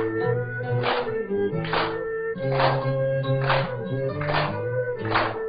[0.00, 0.14] Thank
[5.34, 5.39] you.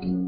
[0.00, 0.25] Thank you.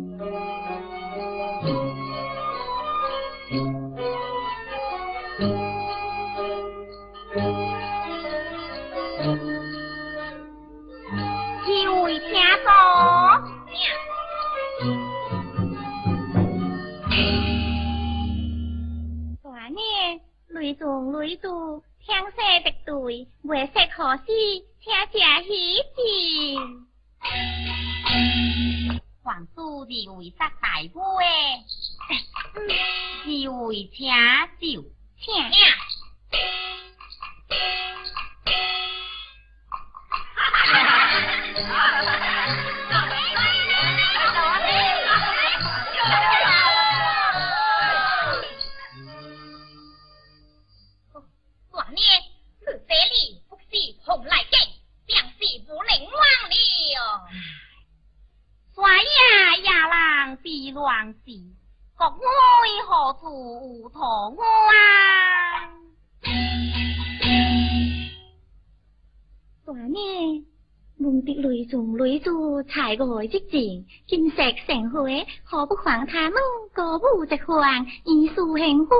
[72.96, 74.36] 大外之前，金石
[74.66, 76.34] 成灰，何不还他们
[76.72, 78.94] 歌舞一番，以树兴怀？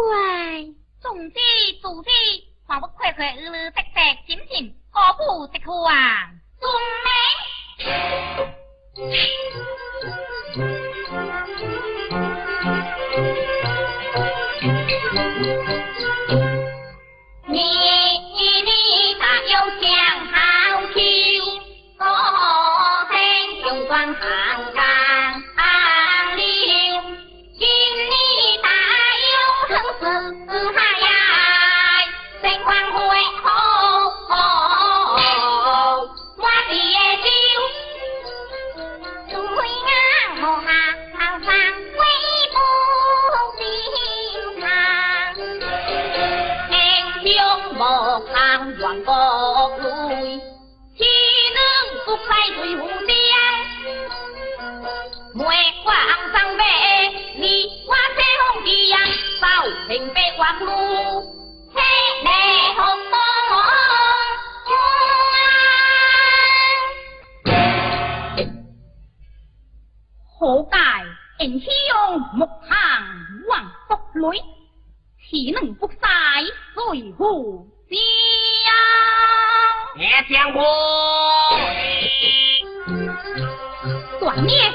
[1.01, 1.39] 总之，
[1.81, 2.11] 总之，
[2.67, 5.01] 何不快快日日直直进进，歌
[5.41, 6.39] 舞直欢？
[6.61, 6.69] 总
[84.19, 84.73] 断灭，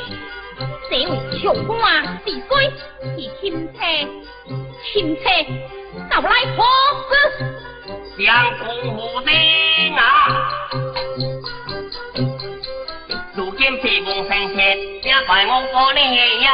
[0.90, 1.12] 这位
[1.42, 2.42] 求官是谁？
[3.16, 3.42] 是钦
[3.74, 3.80] 车，
[4.84, 5.24] 钦车，
[6.10, 6.64] 到来何
[7.10, 7.12] 事？
[8.18, 8.26] 相
[8.60, 8.66] 公
[8.96, 9.30] 无人
[9.96, 10.00] 啊！
[13.36, 16.00] 如今被王生前，也怪我过你
[16.42, 16.48] 呀，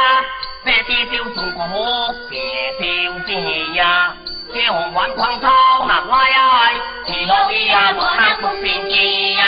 [0.64, 2.38] 这地就送过我，别
[2.80, 2.82] 就
[3.26, 3.28] 是
[3.74, 4.16] 呀。
[4.52, 6.72] 这红万狂草难来呀，
[7.06, 9.44] 一路一呀我难不平静呀。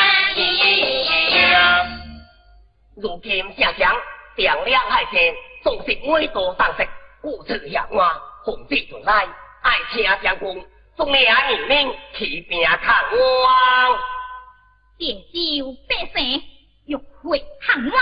[2.94, 3.96] 如今城墙
[4.36, 6.86] 两两海天，总是每多上食，
[7.22, 9.26] 故此下话，红子从来，
[9.62, 13.98] 爱听将军，众年人民起兵抗王，
[14.98, 16.42] 借酒百姓，
[16.84, 17.92] 欲会抗王，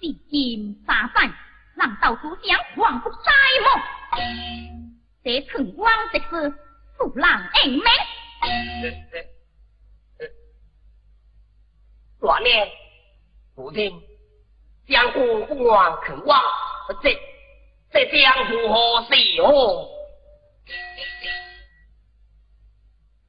[0.00, 1.30] 至今三载，
[1.76, 3.30] 难道主将还不在
[3.62, 3.66] 么？
[5.22, 6.54] 这存亡之事，
[6.96, 7.30] 父郎
[7.62, 7.84] 恩命。
[12.20, 12.68] 短念
[13.58, 14.00] 不听，
[14.86, 16.40] 江湖不忘肯忘，
[17.02, 17.10] 这
[17.90, 19.88] 这江湖何事哦？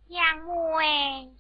[0.10, 1.32] 杨妹。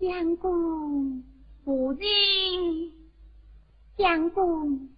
[0.00, 1.22] 相公，
[1.62, 2.08] 夫人，
[3.98, 4.88] 相公，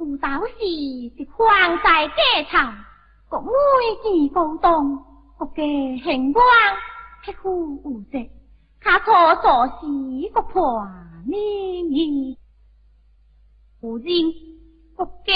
[0.00, 2.58] 有道是是皇在街头，
[3.28, 3.50] 国妹
[4.02, 4.96] 自高东，
[5.36, 5.62] 国家
[6.02, 6.42] 兴光，
[7.22, 8.30] 匹夫无责，
[8.80, 10.88] 他错做事国破
[11.26, 12.38] 名义。
[13.78, 14.06] 夫人，
[14.96, 15.34] 国家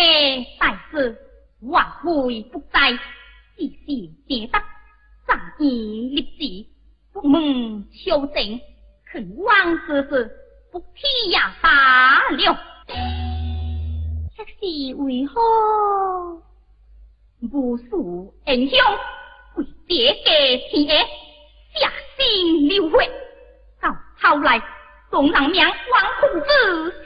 [0.58, 1.18] 大事，
[1.60, 2.98] 万会不在，
[3.58, 4.58] 一时跌得，
[5.26, 6.70] 仗义立志，
[7.12, 8.60] 不问求正。
[9.12, 10.30] 成王之事，
[10.72, 13.33] 不提也罢了。
[14.36, 15.40] 却是为何
[17.52, 18.78] 无数英雄
[19.56, 20.30] 为爹家
[20.70, 20.94] 天下
[21.78, 23.10] 下心流血，
[23.80, 24.60] 到后来
[25.10, 25.72] 总人命亡
[26.20, 27.04] 父之死？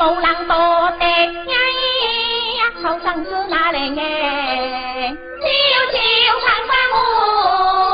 [0.00, 0.54] 无人多
[0.98, 5.14] 得，呀，好嗓子哪来哎？
[5.42, 5.46] 悄
[5.92, 5.98] 悄
[6.40, 6.96] 参观我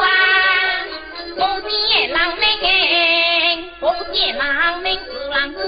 [0.04, 0.06] 啊，
[1.36, 3.84] 我见郎妹哎，我
[4.38, 5.58] 郎妹是郎子。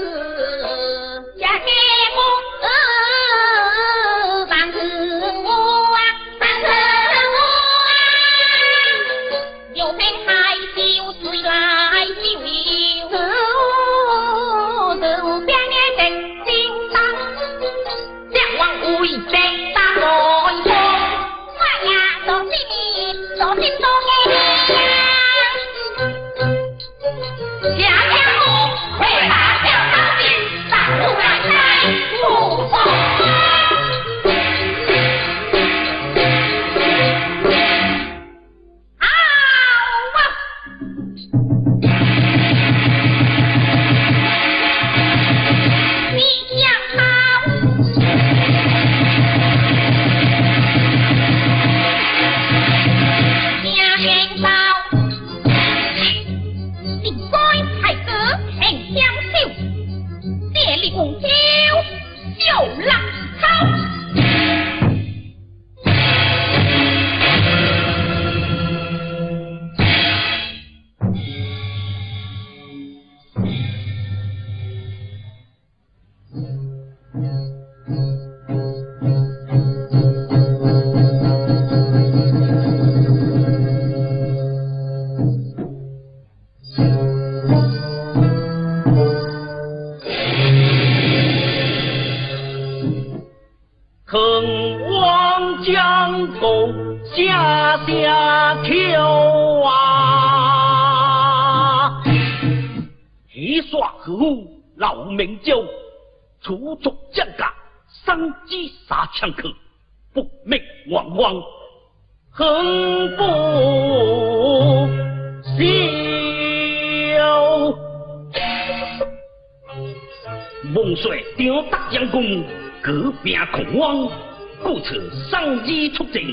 [125.59, 126.23] 子出阵，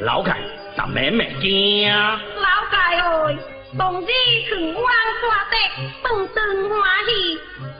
[0.00, 0.38] 老凯，
[0.76, 1.88] 咱免免惊。
[1.90, 3.34] 老凯哦，
[3.76, 4.12] 同志
[4.48, 5.56] 群欢欢的，
[6.02, 7.10] 饭堂欢喜，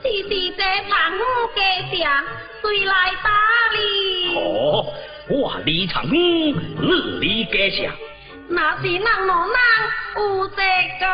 [0.01, 1.19] 是伫这长安
[1.55, 2.23] 街上，
[2.61, 3.29] 谁来打
[3.73, 4.35] 理？
[4.35, 4.85] 哦，
[5.29, 7.93] 我离长安，你离街上。
[8.49, 9.55] 那是人老难
[10.17, 10.57] 有这
[10.99, 11.05] 界。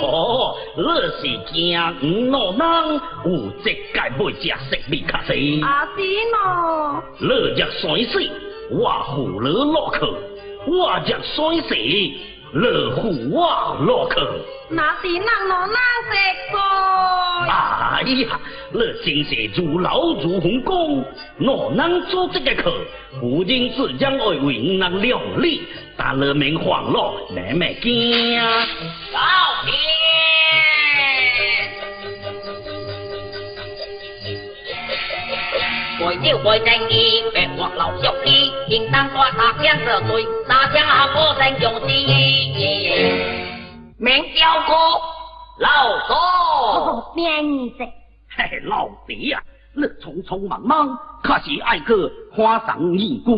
[0.00, 0.82] 哦，你
[1.20, 5.60] 是惊黄老人有这界，买只食米卡西。
[5.62, 7.02] 啊，是喏。
[7.20, 7.28] 你
[7.60, 8.30] 若想水。
[8.70, 10.00] 我扶你落去
[10.66, 11.74] 我将衰死
[12.52, 14.16] 乐扶我落去
[14.68, 15.78] 那是那罗拉
[16.10, 16.16] 直
[16.50, 16.60] 播
[17.48, 18.40] 哎呀
[18.72, 21.04] 你心血如老如洪光
[21.38, 22.72] 我能做这个口
[23.22, 25.62] 无尽世将爱为你能料理
[25.96, 28.12] 但你们欢乐你们惊。
[36.06, 42.06] 为了为正义，别忘老小弟，应当抓他天色罪，大家好生用心。
[43.98, 44.72] 名叫哥
[45.58, 45.68] 老
[46.14, 47.84] 哦，名儿子，
[48.36, 49.42] 嘿，老爹呀，
[49.74, 51.86] 你匆匆忙忙，可是爱去
[52.32, 53.36] 花上义工。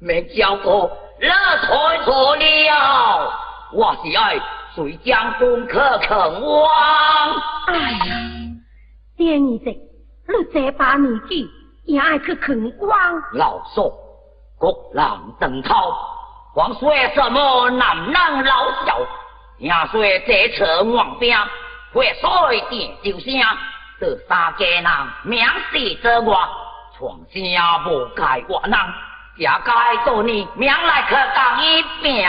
[0.00, 1.28] 名叫哥，你
[1.64, 3.32] 错错了，
[3.72, 4.36] 我是爱
[4.74, 5.74] 随将军去
[6.08, 6.66] 肯王。
[7.68, 8.16] 哎呀，
[9.16, 11.48] 名儿子，你这把年纪
[11.84, 12.90] 也爱去肯光？
[13.34, 13.92] 老说
[14.58, 15.92] 国郎登涛，
[16.54, 18.98] 皇说什么男人老小？
[19.58, 21.36] 听说这次王兵
[21.92, 23.32] 会水电就声，
[23.98, 24.84] 这三家人
[25.24, 26.36] 名士之外，
[26.96, 27.42] 创声
[27.86, 28.74] 无该我人，
[29.36, 32.26] 也该做你命来去当一病。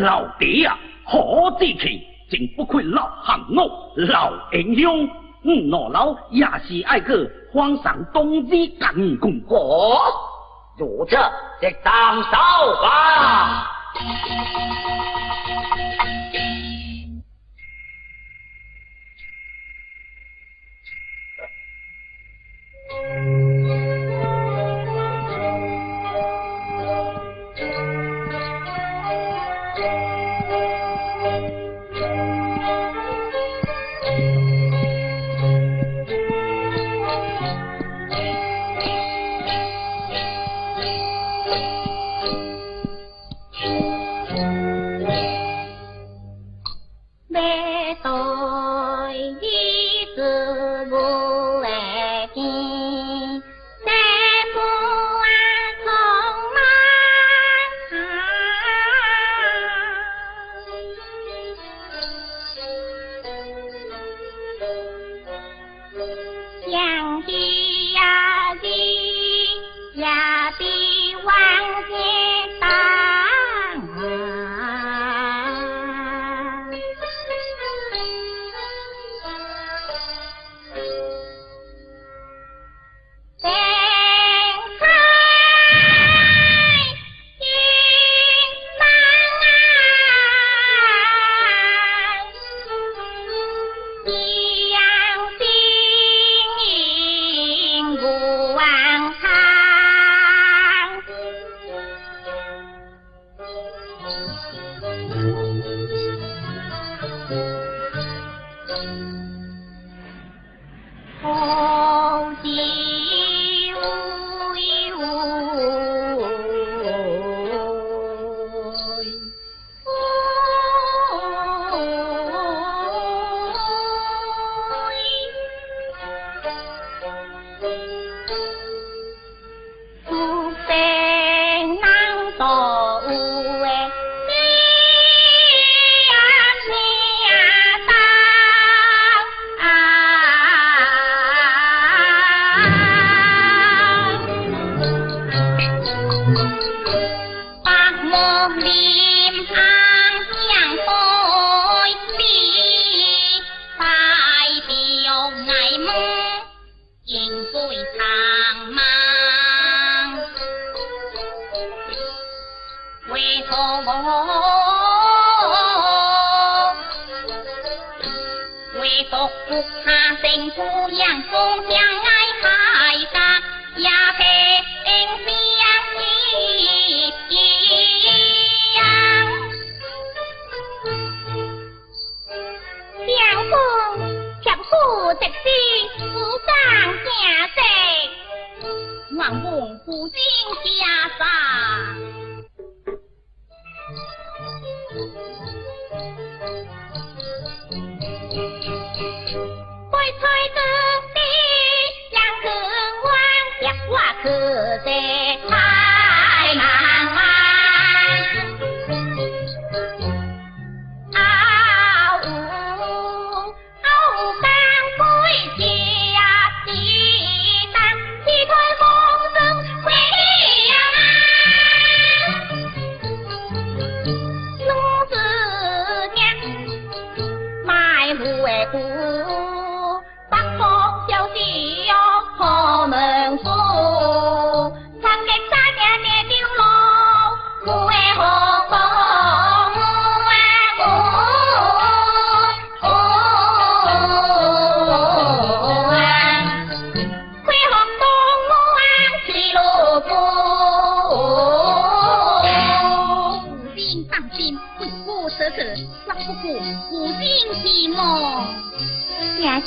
[0.00, 5.08] 老弟呀，好志气，真不愧老汉我老英雄。
[5.44, 9.96] 嗯，老老也是爱去皇上东西更共和，
[10.76, 11.16] 如此
[11.58, 12.30] 即当手
[12.82, 13.72] 吧。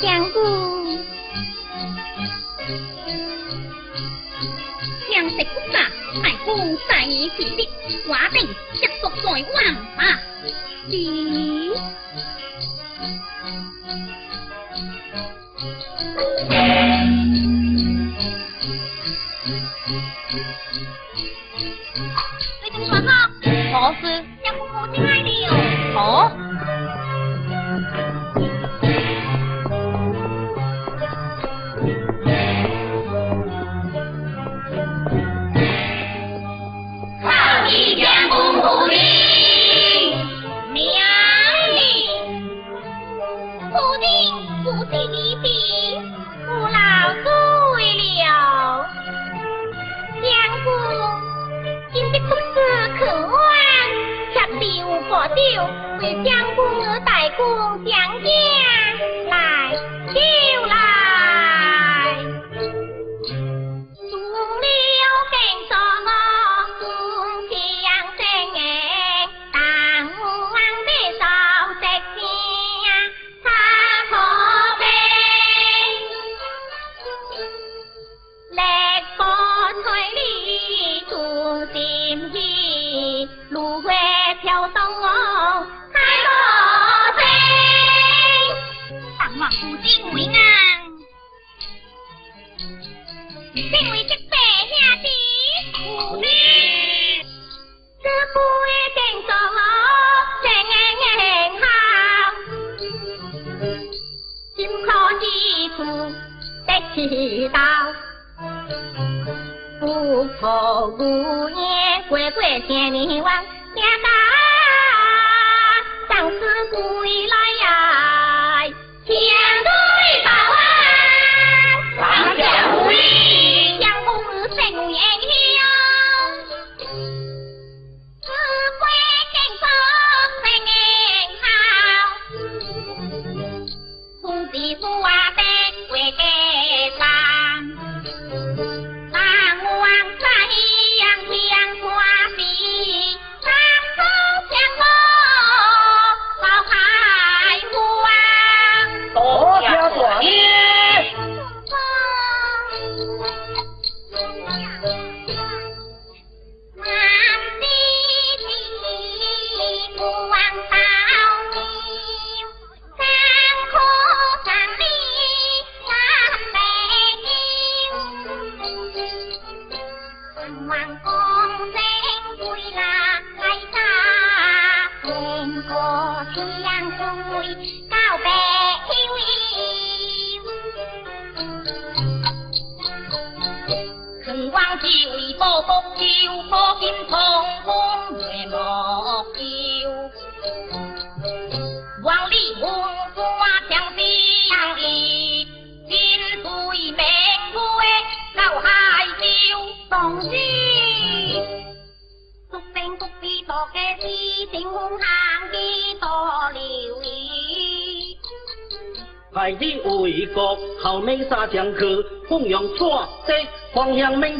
[0.02, 0.98] Trang vui,
[5.10, 7.06] em sẽ không 在
[9.54, 10.22] 网吧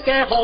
[0.08, 0.39] के हो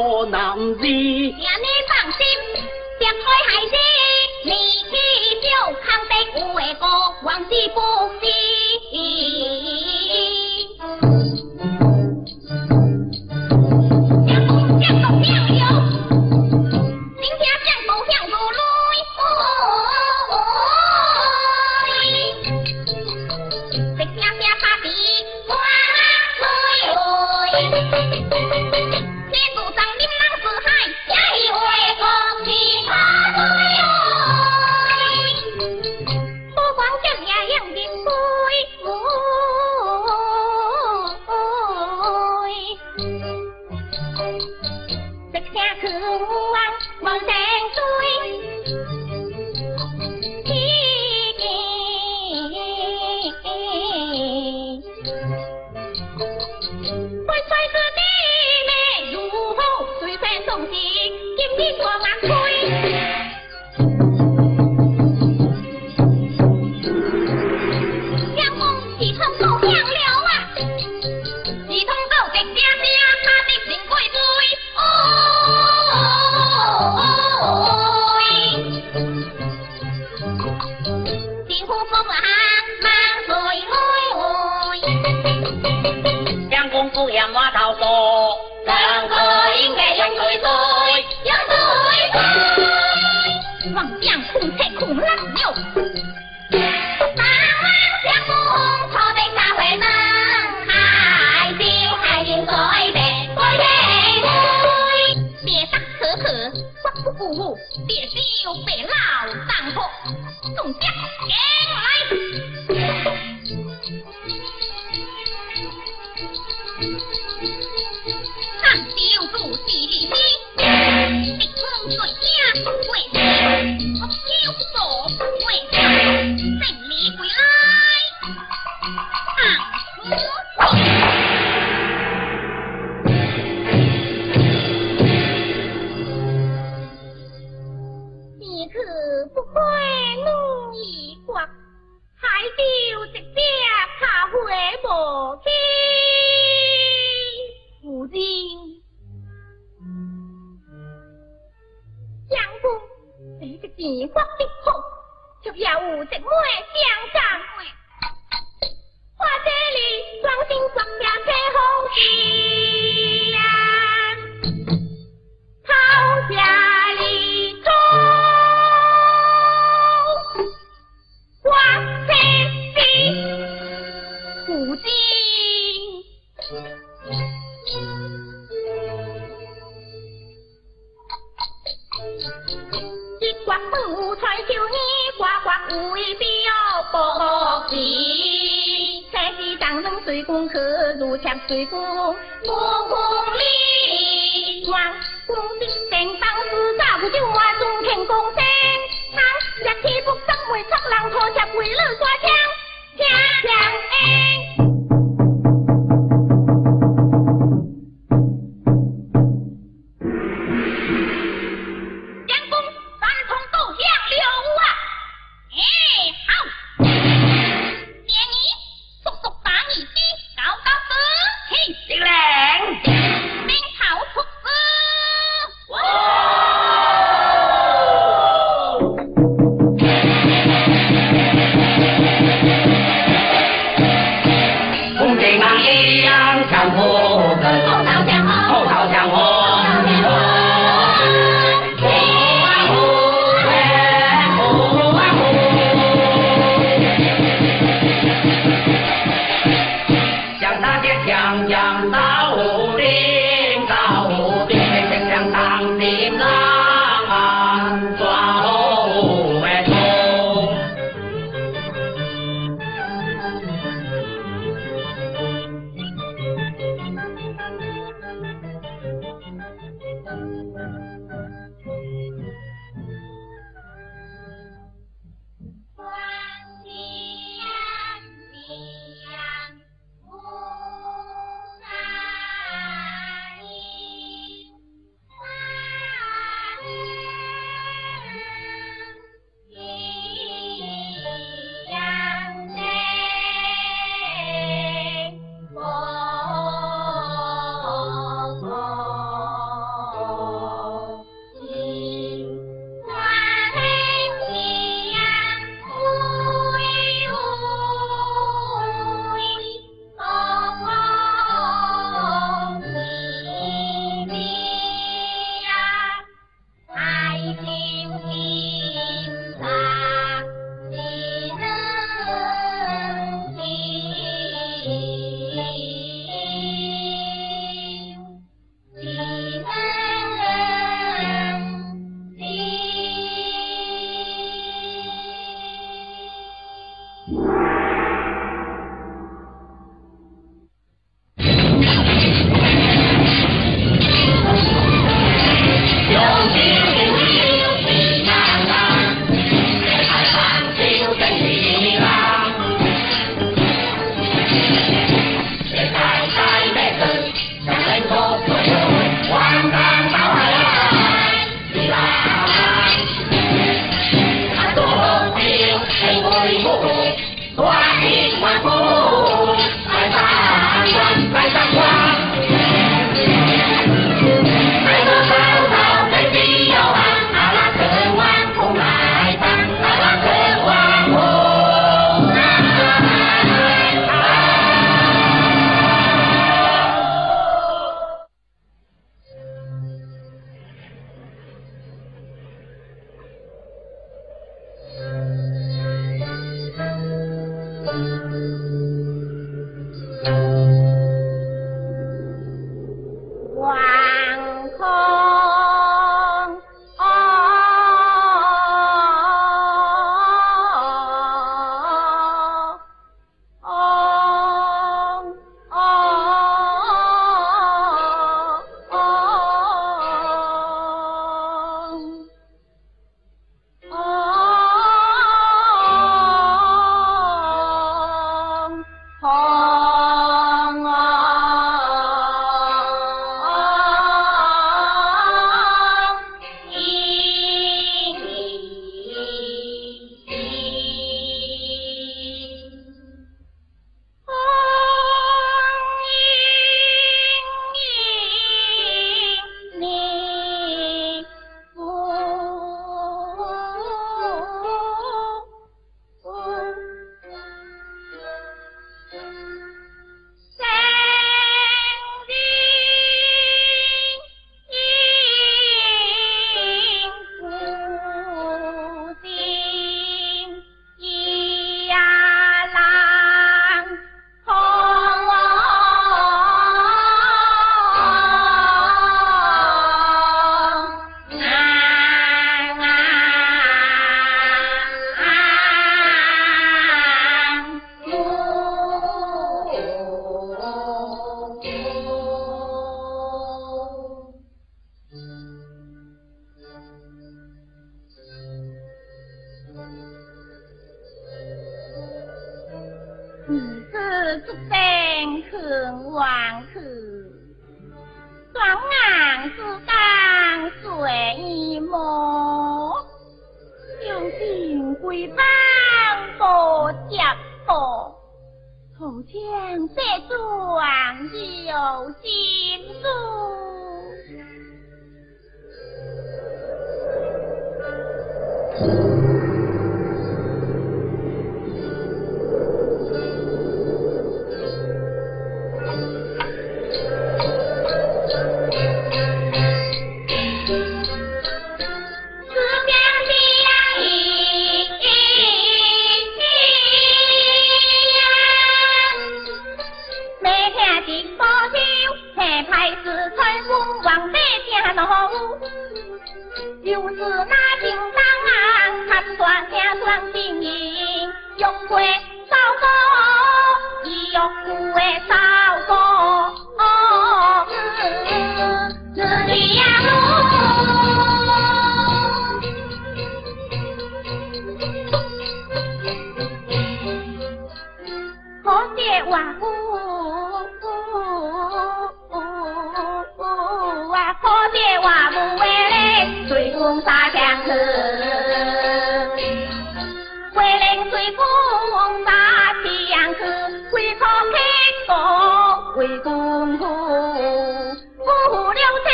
[595.87, 598.91] 为公夫，夫了车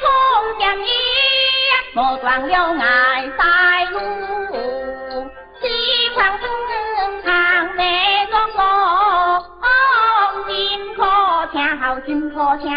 [0.00, 0.06] 从
[0.60, 0.88] 江衣，
[1.92, 3.42] 莫断了爱在
[3.90, 3.98] 路。
[5.60, 5.66] 西
[6.14, 6.48] 方东
[7.24, 8.62] 堂美中国，
[10.46, 11.02] 心可
[11.50, 12.70] 听好，心可听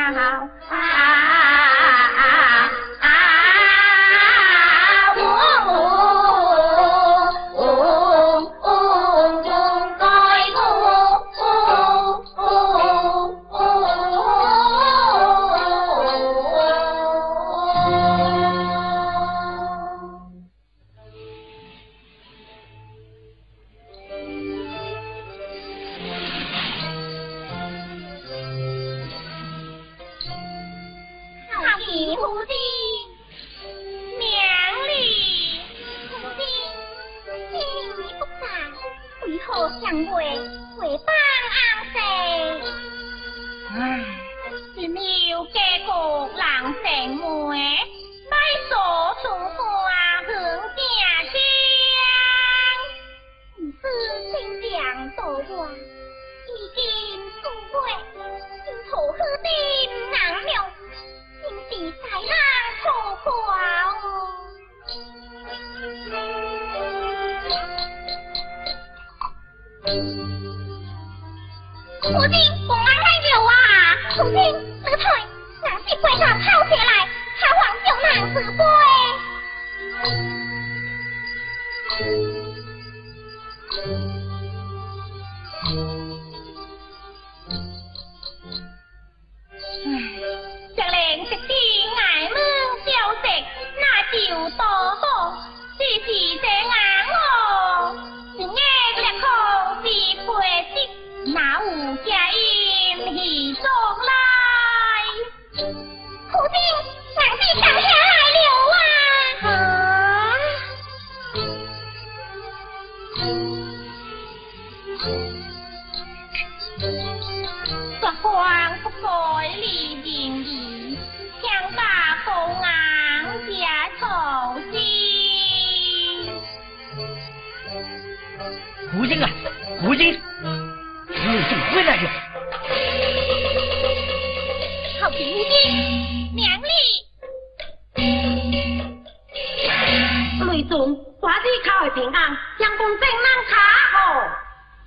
[141.49, 143.57] 我的靠的平安，将公正难卡
[143.97, 144.29] 哦。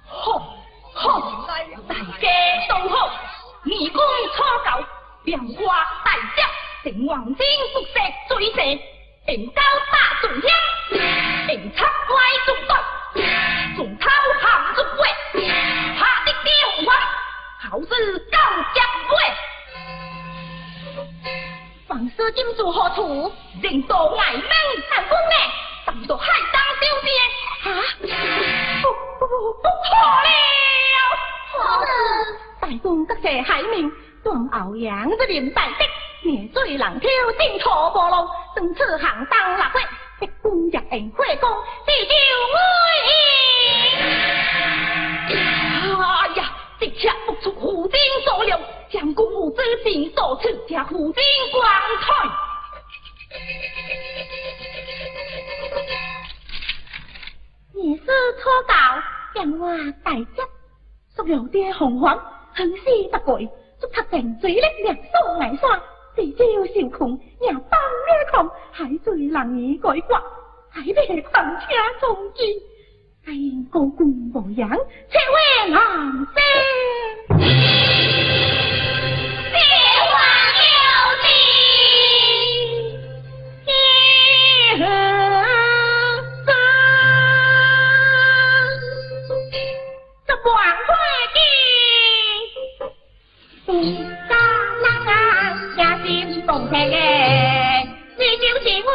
[0.07, 0.15] 好，
[0.95, 1.45] 好，
[1.89, 2.29] 大家
[2.69, 3.11] 都好，
[3.65, 4.01] 义工
[4.37, 4.87] 初九，
[5.25, 6.49] 两花大将，
[6.85, 7.45] 成王天
[7.75, 7.95] 不石
[8.29, 8.63] 水蛇，
[9.33, 9.61] 迎交
[9.91, 10.49] 大众香，
[11.49, 13.27] 迎插歪众队，
[13.77, 14.09] 众偷
[14.41, 15.09] 行众鬼，
[15.99, 16.49] 下的雕
[16.87, 16.95] 花，
[17.71, 17.91] 好事
[18.31, 18.39] 高
[18.73, 19.15] 将尾。
[21.89, 23.33] 房司金主何处？
[23.61, 24.43] 人道爱门
[24.91, 25.35] 难公呢？
[25.85, 27.09] 当作海当小姐
[27.69, 27.71] 啊！
[28.83, 28.85] 不
[29.19, 29.91] 不不不错
[30.25, 30.27] 了！
[32.61, 33.91] 大公得谢海明，
[34.23, 35.85] 断后阳之年大的，
[36.23, 39.83] 灭水人挑定错波路，生此行当立鬼，
[40.21, 41.51] 逼官入营火攻，
[41.87, 42.13] 地就
[42.53, 42.55] 危。
[45.99, 46.41] 哎呀，
[46.81, 47.93] 这下不出虎子
[50.69, 51.23] 家虎丁
[51.53, 51.65] 光
[52.01, 52.07] 彩。
[57.75, 58.05] 二师
[58.39, 58.75] 初到，
[59.35, 59.67] 让我
[60.05, 60.43] 大吉，
[61.17, 62.19] 属有爹红黄，
[62.53, 63.49] 很是不贵，
[63.81, 65.81] 祝他成嘴力量送来刷，
[66.15, 70.23] 四招小穷，也当月狂，海最难以改刮，
[70.71, 71.67] 海别狂车
[72.01, 72.47] 中见，
[73.25, 73.33] 哎，
[73.73, 74.13] 高官
[90.33, 90.89] 这满快
[91.35, 91.39] 的，
[93.67, 93.71] 东
[94.29, 94.33] 家
[94.83, 96.09] 那家也心
[96.47, 97.85] 动情哎，
[98.17, 98.91] 你就是我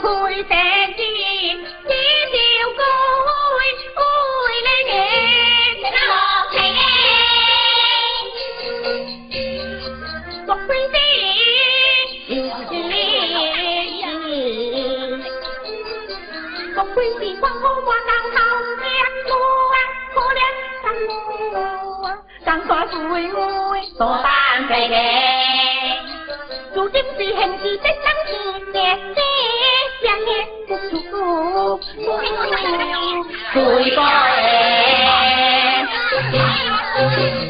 [0.44, 0.54] 成的，
[1.84, 1.92] 你
[2.32, 2.34] 就
[2.78, 2.80] 我
[3.52, 3.58] 会
[3.94, 4.00] 会
[4.64, 4.90] 来的，
[5.82, 5.94] 那
[6.50, 6.82] 情哎，
[10.46, 10.96] 我会的。
[16.76, 18.38] 我规定，我我我当老
[18.80, 18.88] 娘，
[19.28, 19.30] 我
[19.74, 19.76] 啊
[20.14, 20.38] 可怜。
[22.44, 25.40] Trong quá 台，如今 tôi tan ghê ghê.
[37.14, 37.49] Chủ.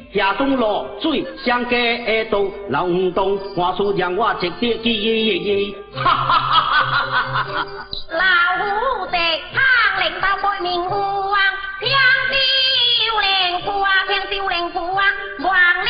[0.13, 1.75] 下中落水相隔
[2.29, 5.75] 道，老五东话术让我直接记。
[5.95, 7.65] 哈哈哈哈哈哈！
[8.09, 8.23] 老
[8.59, 9.17] 虎的
[9.53, 10.95] 汤领到对面湖
[11.31, 11.37] 啊，
[11.79, 11.89] 香
[12.29, 14.79] 蕉莲花，香蕉莲花，
[15.41, 15.49] 黄
[15.85, 15.89] 里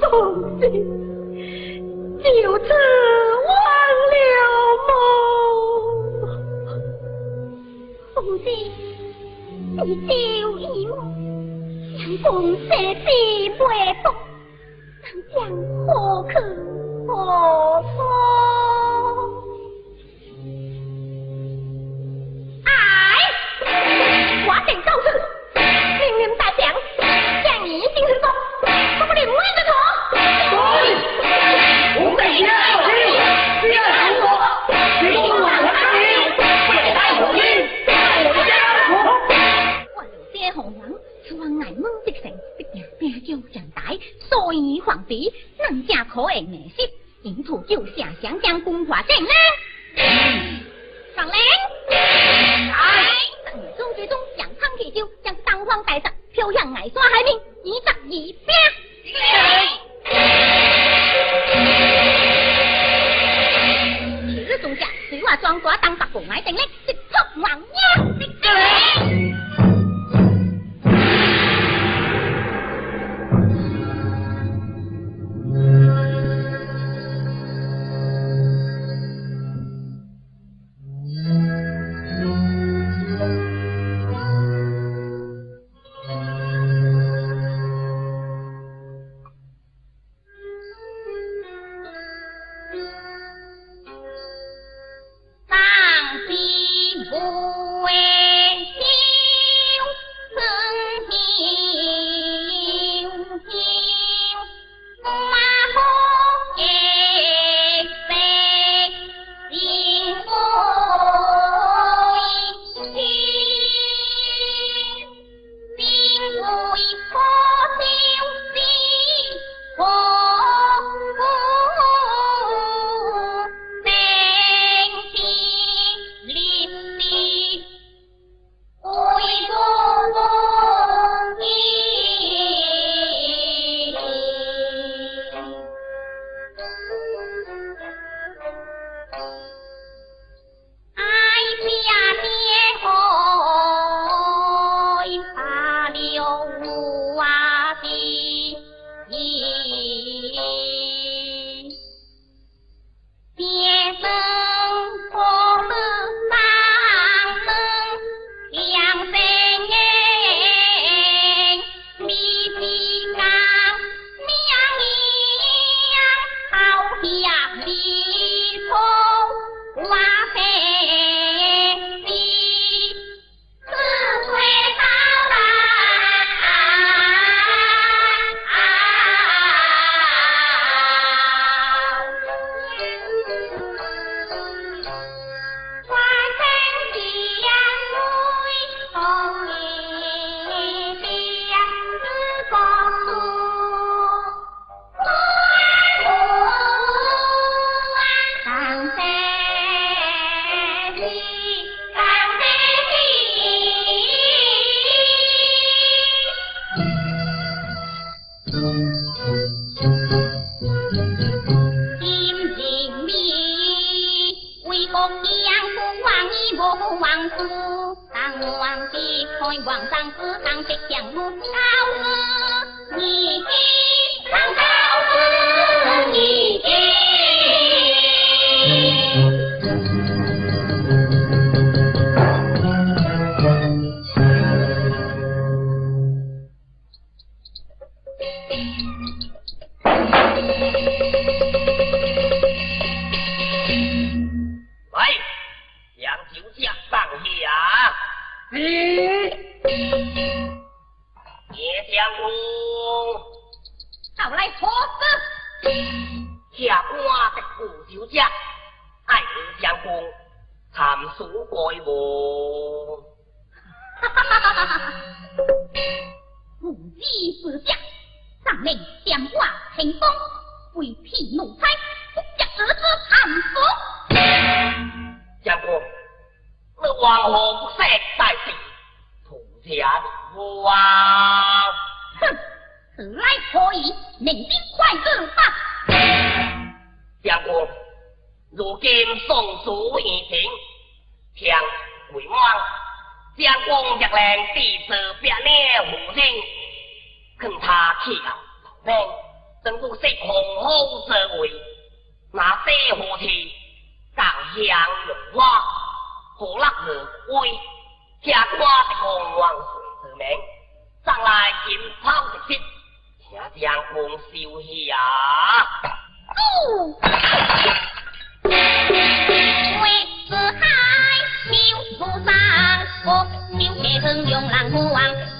[0.00, 0.04] 送
[0.60, 0.62] 信，
[2.22, 2.26] 就
[2.58, 2.64] 此
[3.46, 3.50] 忘
[4.10, 4.14] 了
[4.88, 4.90] 梦。
[8.14, 8.46] 父亲，
[9.76, 10.10] 你丢
[10.58, 10.92] 一梦，
[11.96, 13.08] 相公设计
[13.48, 13.60] 未
[14.02, 14.06] 卜，
[15.02, 15.36] 能将
[15.86, 15.88] 何
[16.28, 16.32] 去
[17.06, 17.10] 何
[17.96, 18.09] 从？
[44.28, 46.88] 所以皇帝能下可言内息，
[47.22, 49.30] 引土就下想将功华正呢？
[51.14, 51.34] 上令，
[51.90, 52.72] 来，
[53.76, 58.40] 中决中将汤铁酒将当皇带上，飘向矮山海面，一战一兵。
[64.26, 69.29] 今日中下，随我庄国当八国爱定力，直出王呀！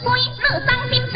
[0.03, 1.10] 夫人，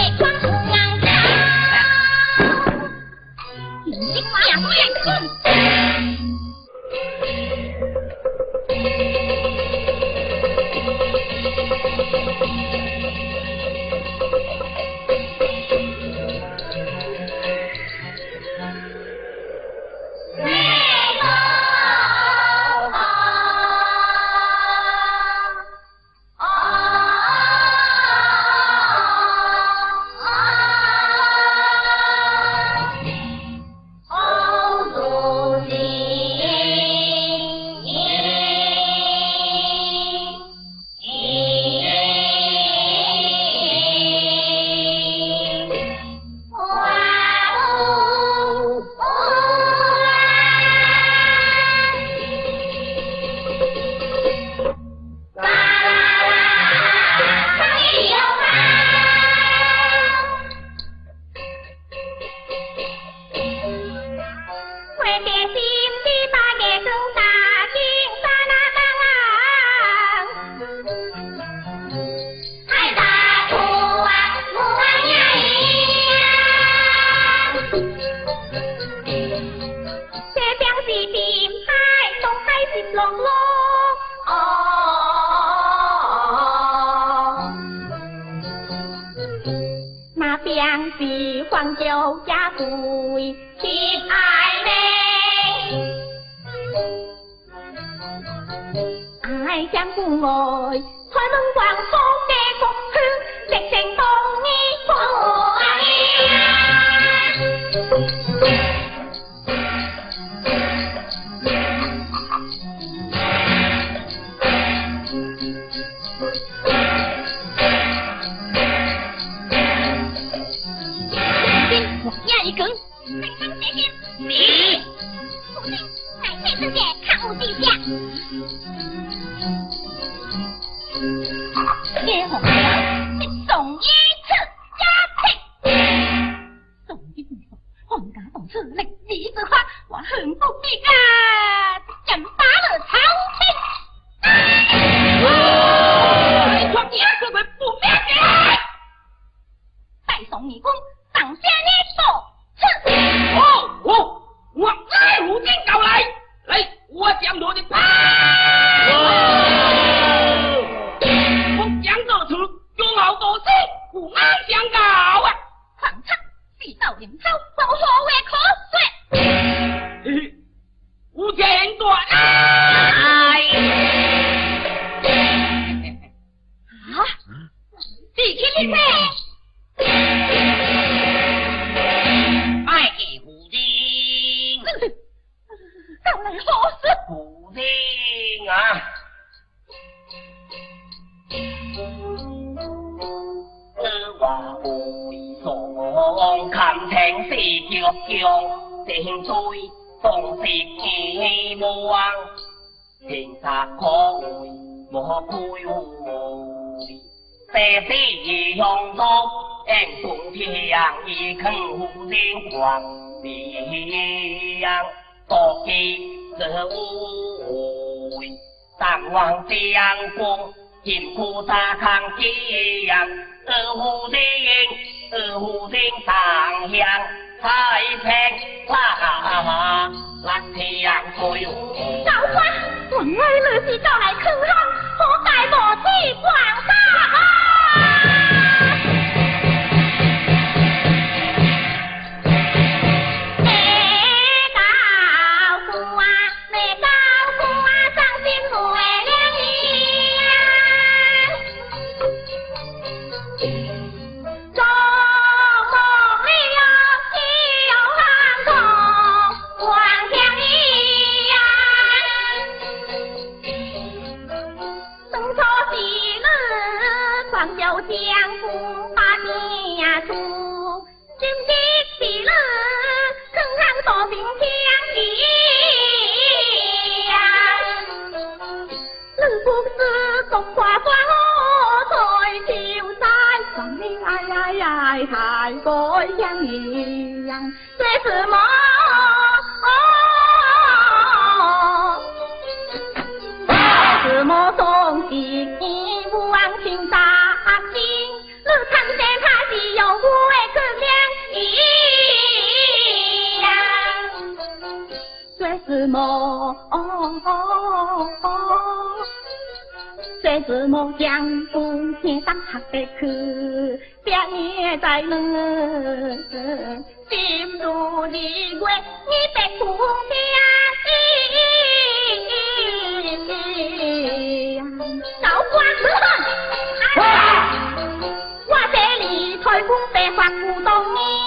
[329.64, 331.24] 里吹风白发不动你，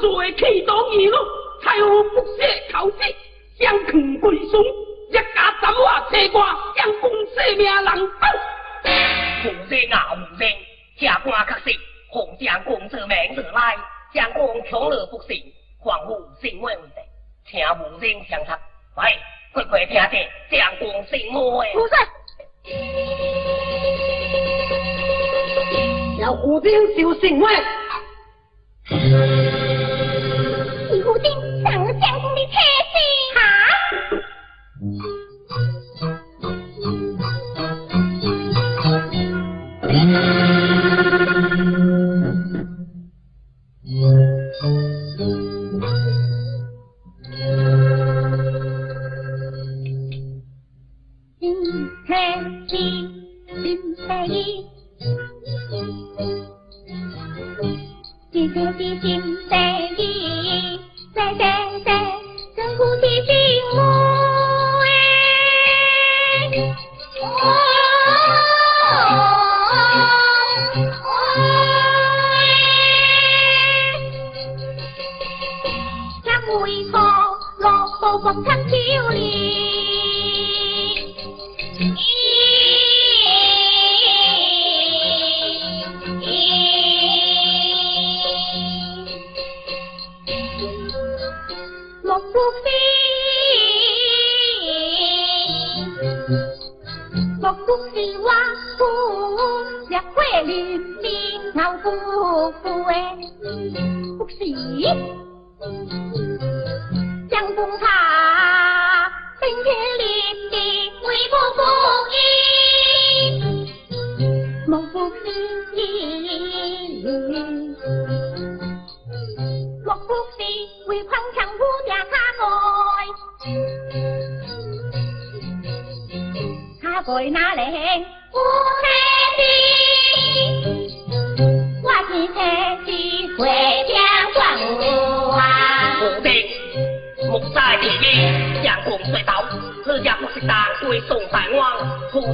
[0.00, 1.16] 万岁启动一路，
[1.62, 3.14] 才有不屑口气，
[3.58, 4.62] 相劝归顺，
[5.10, 8.26] 一家怎话车瓜，相公性命难保。
[9.44, 10.50] 无人啊，无人。
[10.96, 11.76] 下官可是
[12.10, 13.76] 洪将公之名而来，
[14.14, 15.42] 将公强乐不信，
[15.82, 16.80] 况无信为的，
[17.46, 18.58] 请无人相插。
[18.96, 19.18] 喂，
[19.52, 20.10] 快快听着，
[20.50, 21.92] 将公信我不是。
[26.20, 27.48] 要胡丁就信我。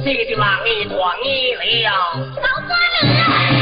[0.03, 1.91] 这就让你断你了。
[2.35, 3.56] 老官人。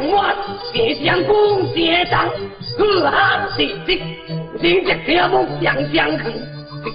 [0.00, 0.34] 应相忘，
[0.72, 2.28] 别相公结党，
[2.60, 4.02] 四汉地基，
[4.60, 6.24] 今日条目相相去，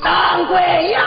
[0.03, 0.57] 当归
[0.91, 1.05] 呀，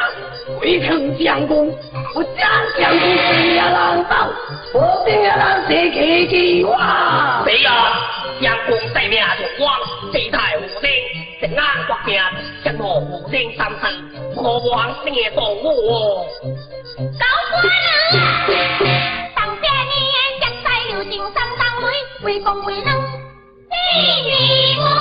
[0.60, 1.68] 未肯相公，
[2.14, 4.28] 我将相公谁呀难道，
[4.74, 7.42] 我定要让谁去计划？
[7.44, 7.72] 谁呀？
[8.40, 9.76] 相公在命中王，
[10.12, 10.90] 地太无定，
[11.40, 12.20] 正安国命，
[12.62, 13.90] 相我无定三生，
[14.36, 16.26] 何往灭动我？
[16.96, 19.17] 高官人。
[22.48, 22.94] 为公为能，
[23.68, 24.97] 地地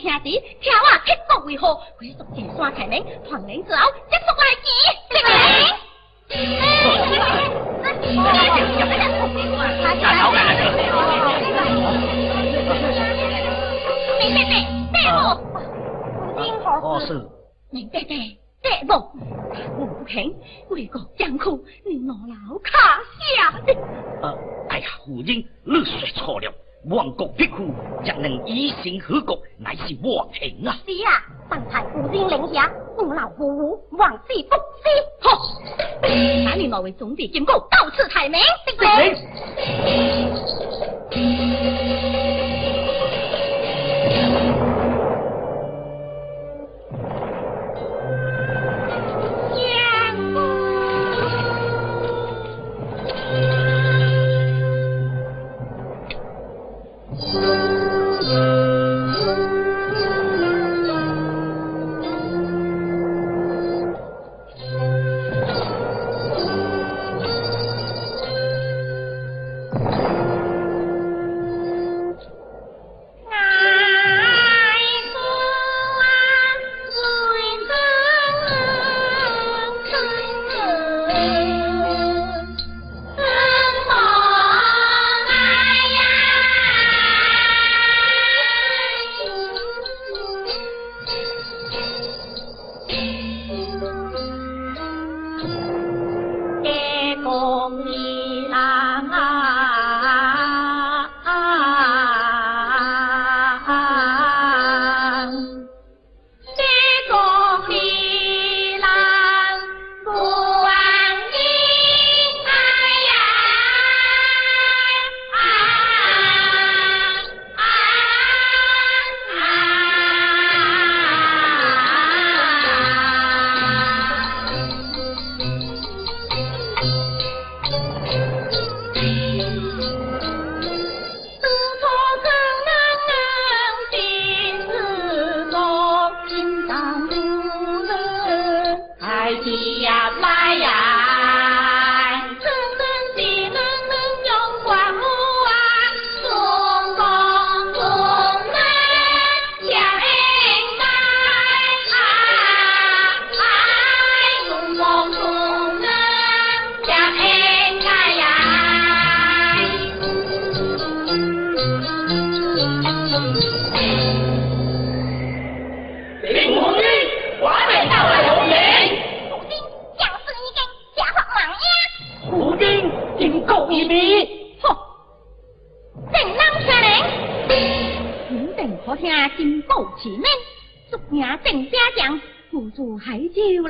[0.00, 1.68] 兄弟，听我结果为何？
[1.68, 4.66] 我是从山开门，团之后，接过来见。
[5.10, 5.28] 这个
[16.82, 17.08] 哦，是。
[17.70, 18.10] 林伯伯，
[18.86, 20.34] 伯母，母亲
[20.70, 22.98] 为国艰苦，你老老卡
[23.36, 23.52] 下。
[24.22, 24.34] 呃，
[24.70, 26.50] 哎呀，夫人，你说错了。
[26.84, 30.74] 亡国必苦，若能以身护国，乃是我幸啊！
[30.86, 34.88] 是啊，上才夫人领下，父老父母，万事不息。
[35.20, 35.38] 好，
[36.44, 38.40] 哪里某位总兵警狗到此抬名？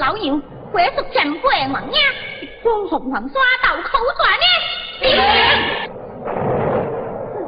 [0.00, 0.40] 老姚，
[0.72, 1.82] 鬼叔真鬼硬呀，
[2.62, 4.44] 光紅橫沙豆口賺呢。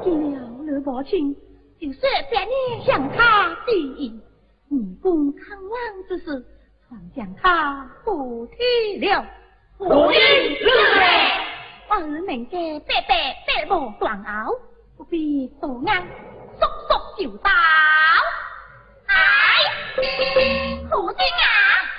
[0.05, 1.35] 見了女母親，
[1.81, 1.99] 就說
[2.31, 4.21] 別你向他致意，
[4.69, 5.73] 你公抗王
[6.07, 6.45] 之事，
[6.91, 9.25] 還向他不體諒。
[9.79, 10.63] 我應認
[11.01, 11.03] 為，
[11.89, 13.11] 兒明嘅伯伯
[13.71, 14.53] 伯母斷咬，
[14.99, 16.07] 不必多硬，
[16.61, 16.93] 速速
[17.23, 17.51] 就到。
[19.07, 19.15] 哎，
[20.91, 21.82] 好啲啊！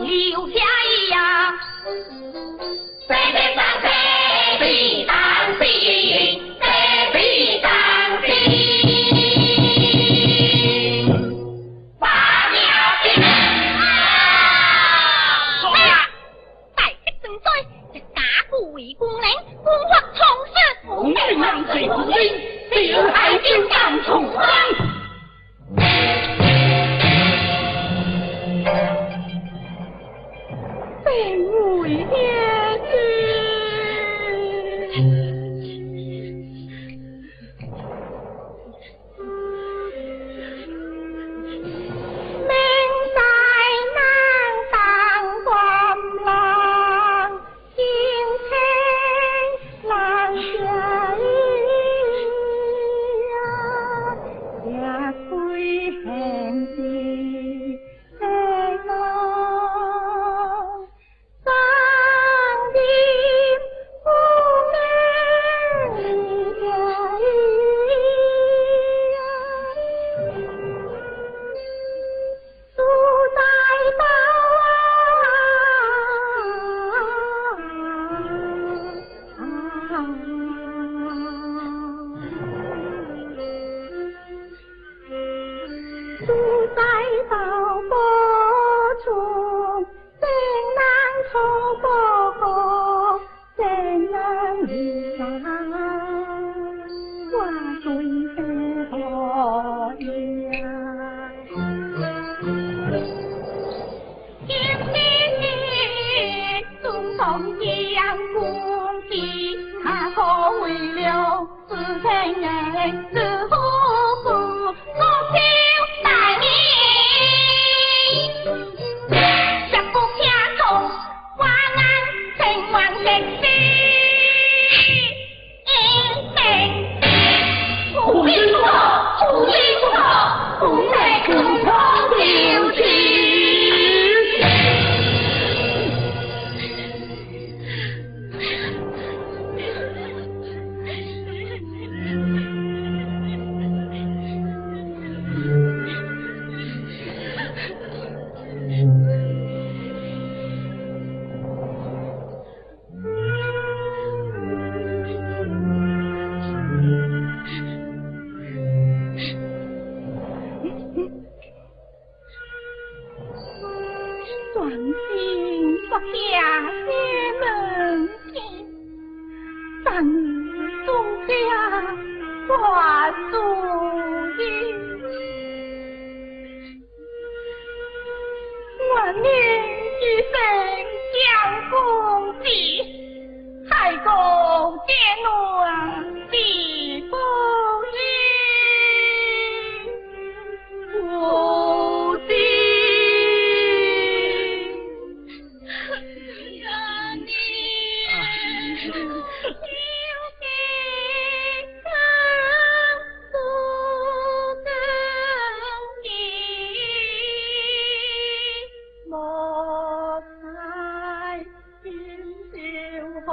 [0.00, 0.60] 你有家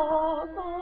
[0.10, 0.78] 啊、